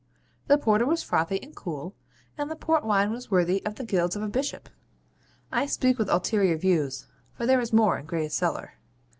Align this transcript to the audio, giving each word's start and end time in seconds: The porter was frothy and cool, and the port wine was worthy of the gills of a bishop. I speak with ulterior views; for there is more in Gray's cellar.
The 0.47 0.57
porter 0.57 0.87
was 0.87 1.03
frothy 1.03 1.39
and 1.43 1.55
cool, 1.55 1.93
and 2.35 2.49
the 2.49 2.55
port 2.55 2.83
wine 2.83 3.11
was 3.11 3.29
worthy 3.29 3.63
of 3.63 3.75
the 3.75 3.83
gills 3.83 4.15
of 4.15 4.23
a 4.23 4.27
bishop. 4.27 4.67
I 5.51 5.67
speak 5.67 5.99
with 5.99 6.09
ulterior 6.09 6.57
views; 6.57 7.05
for 7.35 7.45
there 7.45 7.61
is 7.61 7.71
more 7.71 7.99
in 7.99 8.07
Gray's 8.07 8.33
cellar. 8.33 8.77